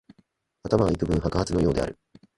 [0.63, 1.99] 頭はいくぶん白髪のようである